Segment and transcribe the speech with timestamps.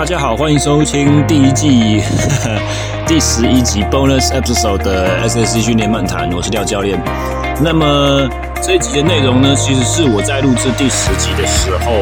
[0.00, 2.60] 大家好，欢迎收听第一季呵呵
[3.06, 6.98] 第十一集 bonus episode 的 SSC 训练漫谈，我是廖教练。
[7.62, 8.26] 那么
[8.62, 11.92] 这一集的内容呢，其实是我在录制第十集的时候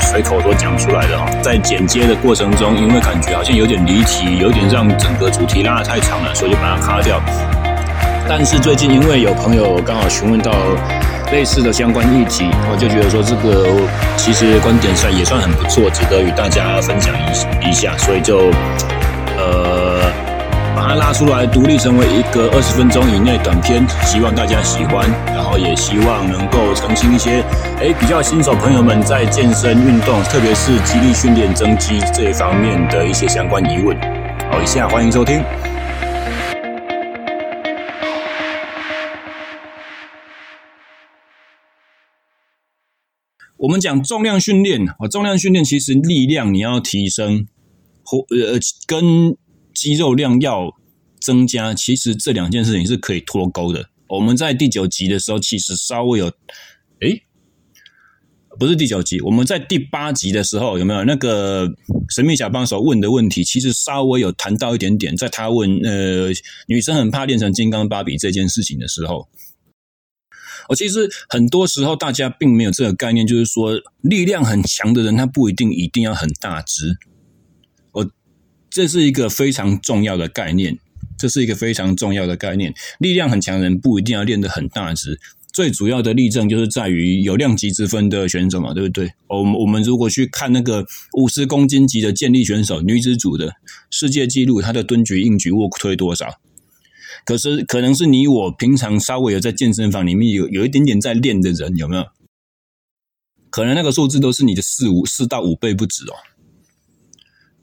[0.00, 1.24] 随口所讲出来的哈。
[1.40, 7.22] 在剪接的过程中，因为感觉好像有点离题，有点让整个主题拉得太长了，所以就把它卡掉。
[8.28, 10.50] 但是最近因为有朋友刚好询问到。
[11.32, 13.66] 类似的相关议题，我就觉得说这个
[14.16, 18.50] 其实观点上也算很不错，值得与大家分享一一下，所以就
[19.36, 20.00] 呃
[20.74, 27.42] 把它拉出来，独立成为一个二十分钟以内短片，希望大家喜欢，然后也希望能够澄清一些
[27.80, 33.96] 诶比较新手朋友们在健身运动，特别是肌力训练增肌这一方面的一些相关疑问。
[34.50, 35.42] 好，以下欢迎收听。
[43.58, 47.46] 我们讲重量训练啊，重量训练其实力量你要提升，
[48.04, 49.36] 或呃跟
[49.74, 50.70] 肌肉量要
[51.20, 53.88] 增加，其实这两件事情是可以脱钩的。
[54.08, 56.26] 我们在第九集的时候，其实稍微有，
[57.00, 57.22] 诶，
[58.58, 61.66] 不是第九集，我们在第八集的时候有没有那个
[62.14, 63.42] 神秘小帮手问的问题？
[63.42, 66.28] 其实稍微有谈到一点点，在他问呃
[66.68, 69.26] 女生很怕练成金刚芭比这件事情的时候。
[70.68, 73.72] 我其实很多时候大家并没有这个概念，就是说
[74.02, 76.96] 力量很强的人，他不一定一定要很大只。
[77.92, 78.10] 我
[78.70, 80.78] 这是一个非常重要的概念，
[81.18, 82.74] 这是一个非常重要的概念。
[82.98, 85.18] 力量很强的人不一定要练得很大只。
[85.52, 89.10] 最主要的例证就是在于有量级之分的选手嘛，对不对？
[89.28, 90.84] 我们我们如果去看那个
[91.16, 93.54] 五十公斤级的健力选手，女子组的
[93.90, 96.26] 世界纪录，她的蹲举、硬举、卧推多少？
[97.24, 102.04] 可是，可能是你我平常稍微有在健身房里面有有一点点在练的人，有没有？
[103.50, 106.14] 可能那个数字都是你的四五四到五倍不止哦。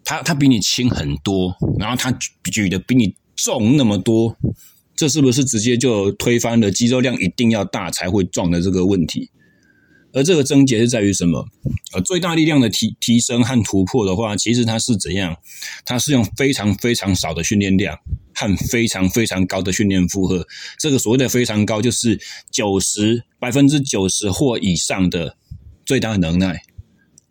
[0.03, 4.35] 他他比你轻很多，然后他举举的比你重那么多，
[4.95, 9.29] 这是不是直接就推翻了肌肉量一定要大才会壮的这个问题？
[10.13, 11.47] 而这个症结是在于什么？
[11.93, 15.37] 呃，最大力量的提提升和突破的话，其实它是怎样？
[15.85, 17.97] 它是用非常非常少的训练量
[18.35, 20.45] 和非常非常高的训练负荷。
[20.79, 22.19] 这个所谓的非常高，就是
[22.51, 25.35] 九十百分之九十或以上的
[25.85, 26.61] 最大能耐。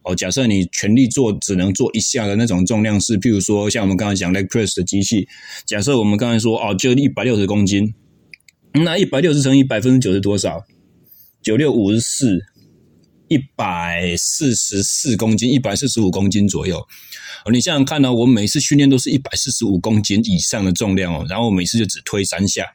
[0.02, 5.28] 哦，假设你全力做只能做一下的那种重量是，譬如说像我们刚才讲 leg press 的机器，
[5.64, 7.94] 假设我们刚才说哦，就一百六十公斤，
[8.72, 10.64] 那一百六十乘以百分之九是多少？
[11.42, 12.51] 九六五十四。
[13.32, 16.86] 一百四十四公斤，一百四十五公斤左右。
[17.50, 22.66] 你想想看呢，我每次训练都是一百四十五公斤以上的重量哦，然后我每次就只推三下，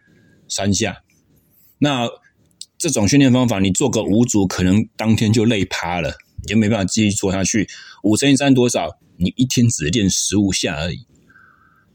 [0.50, 1.03] 三下。
[1.78, 2.09] 那
[2.79, 7.69] 这种训练方法，你做个五组，可能当天就累趴了，你就没办法继续做下去。
[8.01, 8.97] 五乘以三多少？
[9.18, 11.06] 你一天只练十五下而已。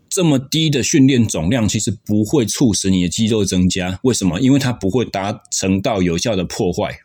[0.09, 3.99] 这么低的训练总量，其实不会促使你的肌肉增加。
[4.05, 4.41] 为什么？
[4.41, 7.01] 因为它不会达成到有效的破坏。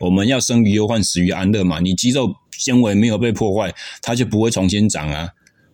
[0.00, 1.80] 我们要生于忧患，死于安乐嘛。
[1.80, 5.28] 你肌肉纤维没有被破坏，它就不会重新长啊。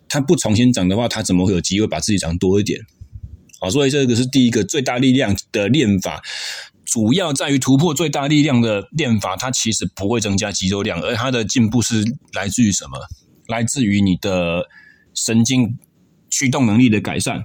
[0.09, 2.81] 它不重新长的话，它怎么会有机会把自己长多一点？
[3.60, 6.22] 好，所以这个是第一个最大力量的练法，
[6.84, 9.36] 主要在于突破最大力量的练法。
[9.36, 12.98] 它其实不会增加肌肉量，而它的进步是来自于什么？
[13.48, 14.66] 来自于你的
[15.15, 15.78] 神经
[16.31, 17.42] 驱动能力的改善。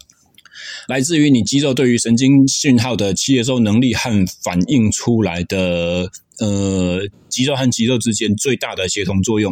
[0.88, 9.51] 来自于你肌肉对于神经讯号的接收能力和反应出来的，呃，肌肉和肌肉之间最大的协同作用，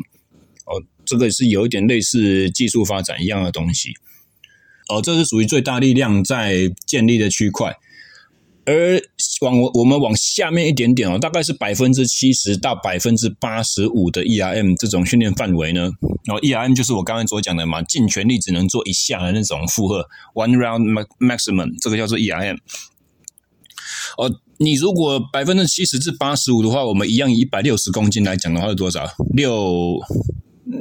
[0.66, 3.94] 哦，这个是有一点类似技术发展一样的东西，
[4.88, 7.76] 哦，这是属于最大力量在建立的区块。
[8.70, 9.02] 而
[9.42, 15.90] 往我我们往下面一点点哦，大概是百分之七十到百分之八十五的 ERM 这种训练范围呢，
[16.26, 20.84] 然后 ERM 就是我刚才所讲的嘛，尽全力只能做一下的那种负荷，one round
[21.20, 22.60] maximum，这个叫做 ERM。
[24.20, 29.08] 哦，你如果百分之七十至八十五的话，我们一样以一百六十公斤来讲的话是多少？
[29.34, 29.98] 六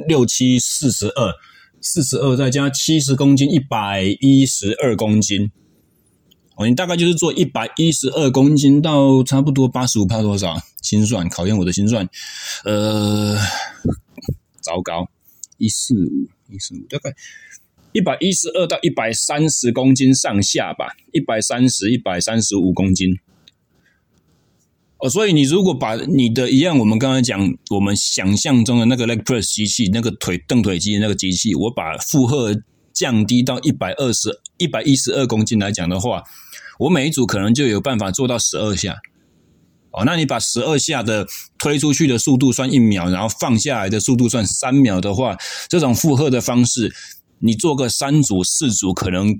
[0.07, 1.33] 六七四十二，
[1.81, 5.51] 四十二再加七十公斤，一百一十二公斤。
[6.67, 10.57] 你大概就是做一百一十二公斤到差不多八十五趴多少？
[10.81, 12.07] 心算考验我的心算，
[12.63, 13.37] 呃，
[14.61, 15.09] 糟糕，
[15.57, 17.13] 一四五一四五，大概
[17.91, 23.19] 一百一十二到一百三十公斤上下吧，一百三十一百三十五公斤。
[24.99, 32.55] 哦，所以你如果把你的一样，我们刚才讲，我们想象中的那个 leg press 机器，那个腿蹬腿机的那个机器，我把负荷
[32.93, 36.23] 降低到一百二十一百一十二公斤来讲的话。
[36.79, 38.95] 我每一组可能就有办法做到十二下，
[39.91, 41.27] 哦，那你把十二下的
[41.57, 45.37] 推出去的速度算一秒，然后放下来的速度算三秒的话，
[45.67, 46.93] 这种负荷的方式，
[47.39, 49.39] 你做个三组四组，可能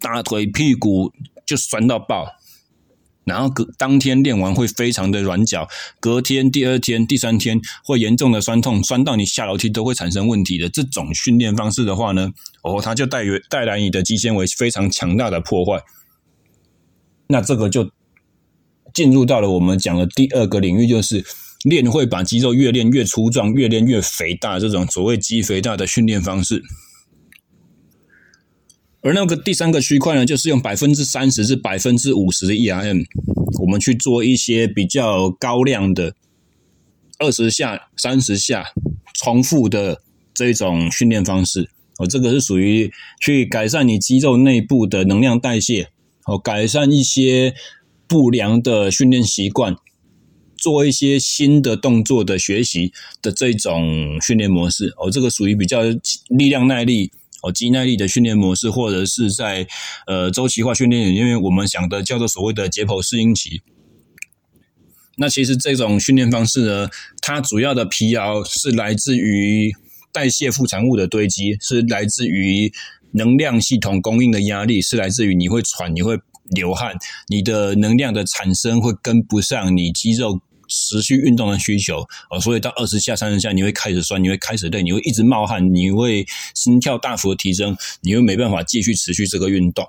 [0.00, 1.12] 大腿屁股
[1.46, 2.26] 就酸到爆，
[3.24, 5.68] 然后隔当天练完会非常的软脚，
[6.00, 12.30] 隔天、第二天、第三天会严重的酸痛，酸到你下楼梯都会产生问题的这种训练方式的话呢，
[12.62, 15.82] 哦，它就带带来你的肌纤维非常强大的破坏，
[17.26, 17.90] 那这个就。
[18.94, 21.24] 进入到了我们讲的第二个领域，就是
[21.62, 26.62] 练会把肌肉越练越粗壮，越练越肥大，这种所谓肌肥大的训练方式。
[29.00, 33.06] 而那个第三个区块呢，就是用百分之三十至百分之五十的 ERM，
[33.62, 36.14] 我们去做一些比较高量的
[37.18, 38.66] 二十下、三十下
[39.14, 40.02] 重复的
[40.34, 41.70] 这种训练方式。
[41.96, 42.92] 哦，这个是属于
[43.22, 45.91] 去改善你肌肉内部的能量代谢，
[46.26, 47.54] 哦，改善一些。
[48.08, 49.74] 不良的训练习惯，
[50.54, 52.92] 做一些新的动作的学习
[53.22, 55.80] 的这种训练模式哦，这个属于比较
[56.28, 57.10] 力量耐力
[57.42, 59.66] 哦，肌耐力的训练模式，或者是在
[60.06, 63.62] 呃周期化训练，因为我们讲的叫做所谓的解剖适应期。
[65.16, 66.90] 那其实这种训练方式呢，
[67.22, 69.72] 它主要的疲劳是来自于
[70.12, 72.70] 代谢副产物的堆积，是来自于
[73.12, 76.18] 能量系统供应的压力，是来自于你会喘，你会。
[76.56, 76.94] 流汗，
[77.28, 80.38] 你的能量的产生会跟不上你肌肉
[80.68, 82.00] 持续运动的需求
[82.30, 89.86] 哦，所以到二十下、三十下，你会开始酸，你会开始累，你会一直冒汗，你会心跳大幅的提升，你会没办法继续持续这个运动。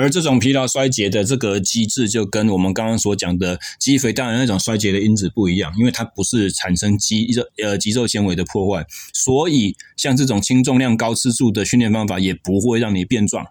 [0.00, 13.44] 而这种疲劳衰竭的这个机制，就跟我们刚刚所讲的肌肥大的那种衰竭的因子不一样，因为它不是产生肌肉呃肌肉纤维的破坏，所以像这种轻重量高次数的训练方法也不会让你变壮。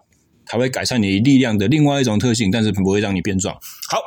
[0.52, 3.54] 它会改善你力量的另外一种特性，但是不会让你变壮。
[3.88, 3.98] 好，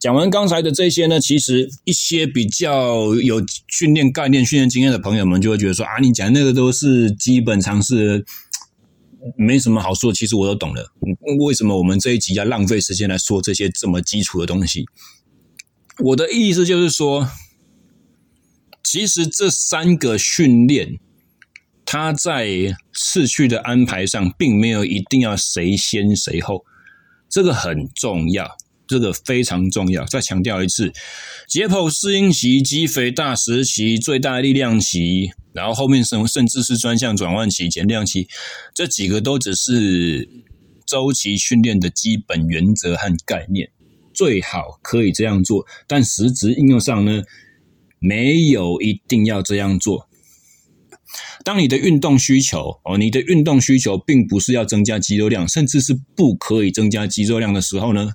[0.00, 8.24] 讲完刚才的这些呢，其实一些比较有训练概念、训练经验的朋友们就会觉得说啊，你讲那个都是基本常识，
[9.36, 10.12] 没什么好说。
[10.12, 10.92] 其实我都懂了。
[11.46, 14.84] 为什么我们这一集要浪费时间来说这些这么基础的东西？
[15.98, 17.28] 我的意思就是说，
[18.82, 20.98] 其实这三个训练。
[21.84, 26.64] 他在次序的安排上，并没有一定要谁先谁后，
[27.28, 28.48] 这个很重要，
[28.86, 30.02] 这个非常重要。
[30.06, 30.90] 再强调一次，
[31.46, 38.26] 解剖适应期、肌肥大时期、最大力量期，然后后面甚甚至是专项转换期、减量期，
[38.74, 40.28] 这几个都只是
[40.86, 43.70] 周期训练的基本原则和概念，
[44.14, 47.22] 最好可以这样做，但实质应用上呢，
[47.98, 50.08] 没有一定要这样做。
[51.44, 58.12] 当你的运动需求哦，你的运动需求并不是要增加肌肉量，甚至是不可以增加肌肉量的时候呢，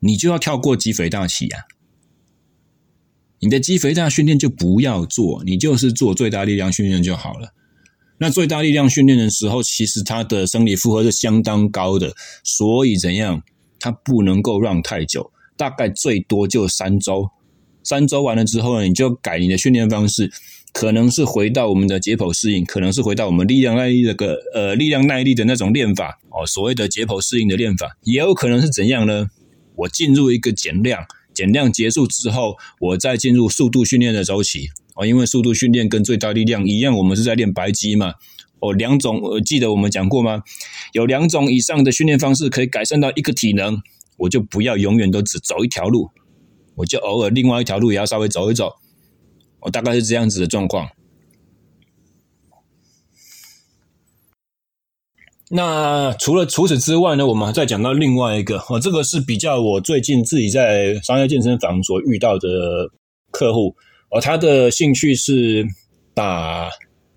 [0.00, 1.62] 你就要跳过肌肥大期啊。
[3.40, 7.52] 你的肌肥大训练就不要做，你就是做最大力量训练就好了。
[8.18, 13.42] 那最大力量训练的时候，其实它的生理负荷是相当高的，所以怎样，
[13.78, 17.28] 它不能够让太久，大概最多就三周。
[17.82, 20.32] 三周完了之后呢，你就改你的训练方式。
[20.72, 29.26] 可能是回到我们的解剖适应，可能是回到我们力量耐力的个呃力量耐力的那种练法哦，所谓的解剖适应的练法，也有可能是怎样呢？
[29.74, 31.02] 我进入一个减量，
[31.36, 38.14] 减量结束之后，我再进入速度训练的周期哦，因为速度训练跟最大力量一样，我们是在练白肌嘛
[38.60, 40.42] 哦，两种呃记得我们讲过吗？
[40.92, 43.78] 有两种以上的训练方式可以改善到一个体能，
[44.16, 46.08] 我就不要永远都只走一条路，
[46.76, 48.72] 我就偶尔另外一条路也要稍微走一走。
[49.60, 50.88] 我大概是这样子的状况。
[55.50, 62.48] 那除了除此之外呢，我们再讲到另外一个哦，这个是比较我最近自己在商业健身房所遇到的
[63.30, 63.74] 客户
[64.10, 65.64] 哦，他的兴趣是
[66.14, 66.68] 打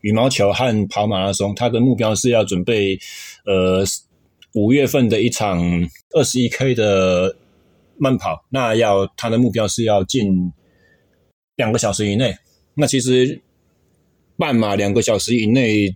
[0.01, 2.98] 羽毛球和跑马拉松，他的目标是要准备
[3.45, 3.83] 呃
[4.53, 5.62] 五月份的一场
[6.15, 7.36] 二十一 K 的
[7.98, 10.51] 慢跑，那要他的目标是要进。
[11.55, 12.33] 两个小时以内，
[12.74, 13.41] 那其实
[14.38, 15.93] 半马两个小时以内，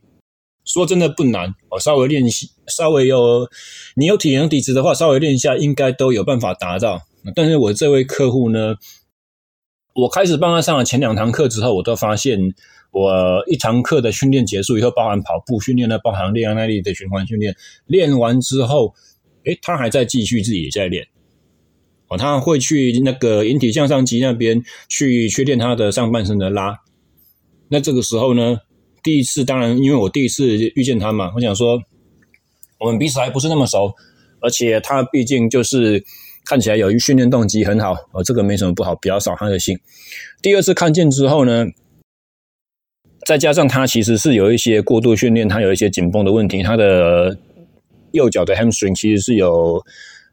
[0.66, 1.80] 说真的不难哦。
[1.80, 3.50] 稍微练习，稍微有
[3.96, 7.02] 你有体能底子的话，稍微练一下，应该都有办法达到。
[7.36, 8.76] 但是我这位客户呢，
[9.94, 12.54] 我开始帮他上了前两堂课之后，我都发现，
[12.92, 17.56] 我一堂课的训练结束以后，包含跑步训练呢，包含力量耐力的循环训练，
[17.86, 18.94] 练完之后，
[19.46, 21.08] 诶，他还在继续自己在练。
[22.10, 26.78] 哦他会去那个引体向上机那边去去练他的上半身的拉。
[27.70, 28.60] 那这个时候呢，
[29.04, 31.78] 第一次当然因为我第一次遇见他嘛，我想说
[32.80, 33.94] 我们彼此还不是那么熟，
[34.40, 36.04] 而且他毕竟就是
[36.46, 39.78] 看起来有一训练动机很好，哦，这个没什么不好，比较扫他的兴。
[40.42, 41.66] 第二次看见之后呢，
[43.26, 47.38] 再加上他其实是有一些过度训练，他有一些紧绷的问题，他的
[48.12, 49.82] 右脚的 hamstring 其实是有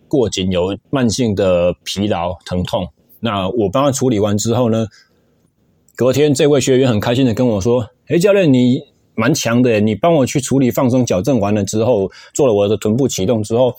[0.09, 2.89] 过紧，有慢性的疲劳疼痛。
[3.21, 4.87] 那我帮他处理完之后呢，
[6.00, 8.80] 隔天这位学员很开心的跟我说：“诶，教练，你
[9.14, 13.75] 蛮强的，你帮我去处理放松矫正完了之后，做了我的臀部启动之后。”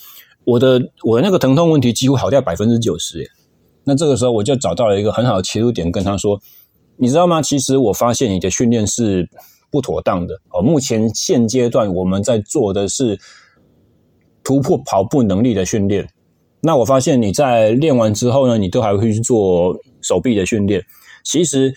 [0.45, 3.27] 我的我的那个疼痛问题几乎好掉百分之九十耶，
[3.85, 6.39] 那这个时候我就找到了一个很好的切入点，跟他说
[6.97, 7.41] ：“你知道吗？
[7.41, 9.27] 其实我发现你的训练是
[9.71, 10.61] 不妥当的哦。
[10.61, 13.19] 目前现阶段我们在做的是
[14.43, 16.07] 突破跑步能力的训练。
[16.61, 20.83] 那我发现你在练完之后呢，你都还会去做手臂的训练。
[21.23, 21.71] 其实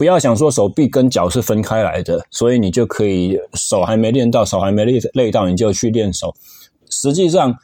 [0.00, 6.34] 不要想说手臂跟脚是分开来的，所以你就可以手还没练到，手还没累累到，你就去练手。”
[6.88, 7.54] 实际上，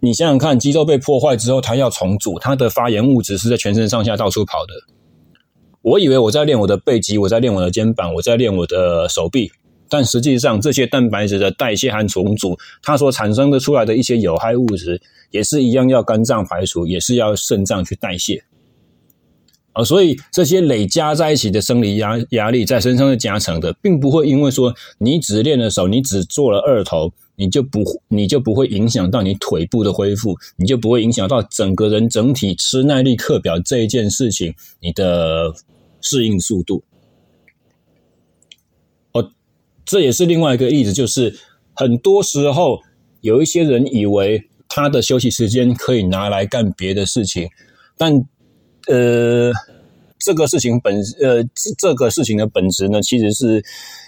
[0.00, 4.74] 你想想看，肌肉被破坏之后，它要重组，它的发炎物质是在全身上下到处跑的。
[5.80, 9.50] 我以为我在练我的背肌，我在练我的肩膀，我在练我的手臂，
[9.88, 15.00] 但实际上，这些蛋白质的代谢和重组，它所产生的出来的一些有害物质，
[15.30, 18.44] 也是一样要肝脏排除，也是要肾脏去代谢。
[19.72, 27.12] 啊，所以这些累加在一起的生理压压力在身上的加成的，并不会因为说你只练了手，你只做了二头。
[27.34, 35.52] 你就不，你就不会影响到你腿部的恢复，你就不会影响到整个人整体吃耐力课表这一件事情，你的
[36.02, 36.84] 适应速度。
[39.12, 39.30] 哦，
[39.86, 41.34] 这也是另外一个例子，就是
[41.72, 42.78] 很多时候
[43.22, 47.48] 有一些人以为他的休息时间可以拿来干别的事情，
[47.96, 48.12] 但
[48.88, 49.52] 呃。
[50.24, 53.60] 这个事情本呃，这这个事情的本质呢，其实是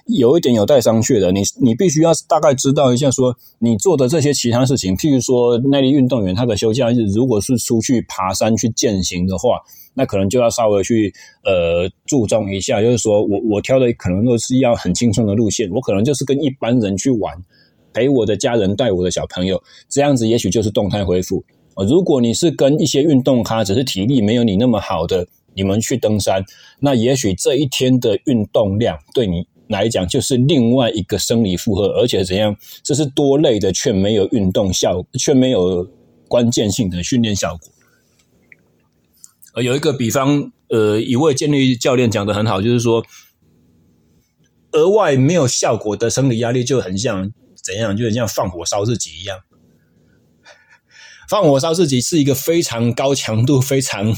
[0.06, 1.32] 有一点有待商榷的。
[1.32, 9.58] 你你必须要大概知道一下，说你做的这些其他事情，譬如说耐力运动员他的休假日，如果是出去爬山去健行的话，
[9.92, 11.12] 那可能就要稍微去
[11.42, 12.80] 呃注重一下。
[12.80, 17.36] 就是说我我挑的可能都是要很轻松的路线，我可能就是跟一般人去玩，
[17.92, 21.42] 陪我的家人带我的小朋友，这样子也许就是动态恢复。
[21.82, 25.26] 如果你是跟一些运动咖，只是体力没有你那么好的。
[25.56, 26.44] 你们去登山，
[26.80, 32.56] 那也许这一天的运动量对你来讲就是另外一个生理负荷，而且怎样？
[32.82, 35.88] 这是多累的，却没有运动效，却没有
[36.26, 37.68] 关键性的训练效果。
[39.54, 43.06] 呃，有一个比方，呃，一位健力教练讲得很好，就是说，
[44.72, 47.30] 额外没有效果的生理压力就很像
[47.64, 47.96] 怎样？
[47.96, 49.38] 就很像放火烧自己一样。
[51.28, 54.14] 放火烧自己是一个非常高强度、非常。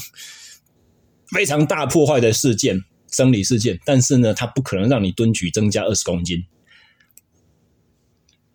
[1.34, 6.44] 非常大破坏的事件，生理事件，但是呢，它不可能让你蹲举增加二十公斤。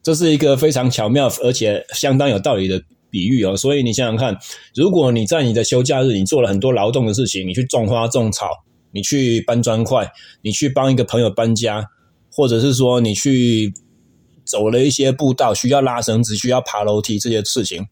[0.01, 3.57] 这是一个非常巧妙而且相当有道理的比喻哦。
[3.57, 4.37] 所以你想想看，
[4.73, 8.47] 如果你在你的休假日，你做了很多劳动的事情，你去种花种草，
[8.91, 10.09] 你去搬砖块，
[10.41, 11.85] 你去帮一个朋友搬家，
[12.31, 13.73] 或者是说你去
[14.45, 17.85] 走了一些步道，需要拉绳子，需要爬楼梯这些事情，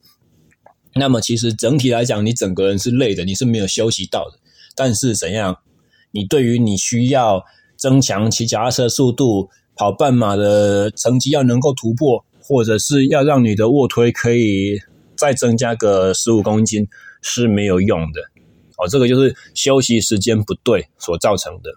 [0.95, 4.39] 那么其实整体来讲，你整个人是累的，你是没有休息到的。
[4.75, 5.57] 但是怎样？
[6.11, 7.45] 你对于你需要
[7.77, 14.79] 增强骑脚踏车速度、跑半马的成绩要能够突破，或者是要让你的卧推可以
[15.15, 16.87] 再增加个十五公斤
[17.21, 18.21] 是没有用的。
[18.77, 21.71] 哦，这个就是休息时间不对所造成的。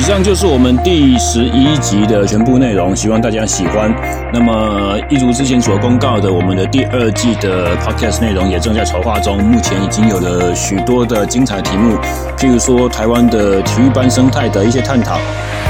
[0.00, 3.94] 以上就是我们第十一集的全部内容，希望大家喜欢。
[4.32, 11.98] 那么，一如之前所公告的，我们的第二季的 podcast 内容也正在筹划中，目前已经有了许多的精彩题目，
[12.38, 15.18] 譬如说台湾的体育班生态的一些探讨，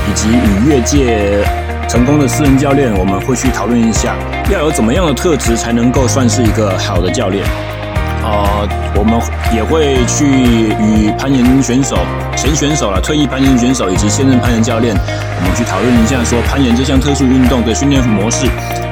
[0.09, 1.45] 以及与越界
[1.89, 4.15] 成功的私人教练，我们会去讨论一下，
[4.49, 7.45] 要有怎么样的特质才能够算是一个好的教练。
[8.31, 9.21] 呃，我们
[9.53, 11.97] 也会去与攀岩选手、
[12.37, 18.47] 前选手啦、退役攀岩选手以及现任攀岩教练，我们去讨论一下说攀岩这项特殊运动的训练模式，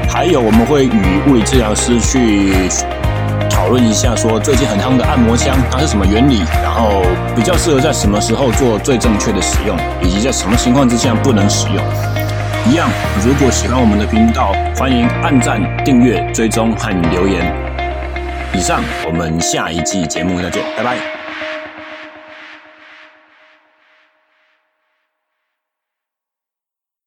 [0.09, 2.53] 还有我们会与物理治疗师去
[3.49, 7.03] 讨论一下说最近很夯的按摩枪它是什么原理，然后
[7.37, 11.77] 比较适合在什么时候做最正确的使用，以及在什么情况之下不能使用。
[12.69, 12.91] 一样，
[13.25, 17.68] 如果喜欢我们的频道，欢迎按赞、订阅、追踪和留言。
[18.55, 21.18] 以上，我们下一季节目再见，拜拜。